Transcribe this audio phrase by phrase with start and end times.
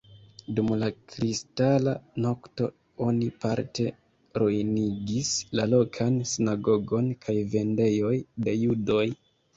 [0.59, 1.93] Dum la Kristala
[2.23, 2.69] Nokto
[3.09, 3.85] oni parte
[4.41, 5.31] ruinigis
[5.61, 8.17] la lokan sinagogon kaj vendejoj
[8.49, 9.05] de judoj.